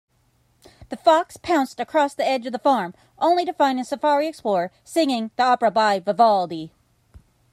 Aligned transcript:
The 0.89 0.97
fox 0.97 1.37
pounced 1.37 1.79
across 1.79 2.15
the 2.15 2.25
edge 2.27 2.47
of 2.47 2.51
the 2.53 2.57
farm, 2.57 2.95
only 3.19 3.45
to 3.45 3.53
find 3.53 3.79
a 3.79 3.83
safari 3.83 4.25
explorer 4.27 4.71
singing 4.83 5.25
an 5.37 5.45
opera 5.45 5.69
by 5.69 5.99
Vivaldi. 5.99 6.71